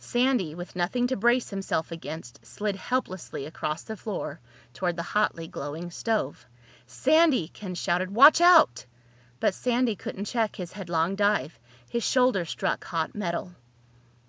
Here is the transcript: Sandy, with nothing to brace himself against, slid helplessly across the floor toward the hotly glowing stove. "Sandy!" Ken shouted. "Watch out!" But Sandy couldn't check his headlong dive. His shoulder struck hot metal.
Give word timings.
Sandy, 0.00 0.52
with 0.52 0.74
nothing 0.74 1.06
to 1.06 1.16
brace 1.16 1.50
himself 1.50 1.92
against, 1.92 2.44
slid 2.44 2.74
helplessly 2.74 3.46
across 3.46 3.84
the 3.84 3.96
floor 3.96 4.40
toward 4.74 4.96
the 4.96 5.04
hotly 5.14 5.46
glowing 5.46 5.92
stove. 5.92 6.44
"Sandy!" 6.88 7.46
Ken 7.46 7.76
shouted. 7.76 8.10
"Watch 8.10 8.40
out!" 8.40 8.84
But 9.38 9.54
Sandy 9.54 9.94
couldn't 9.94 10.24
check 10.24 10.56
his 10.56 10.72
headlong 10.72 11.14
dive. 11.14 11.56
His 11.88 12.02
shoulder 12.02 12.44
struck 12.44 12.82
hot 12.82 13.14
metal. 13.14 13.54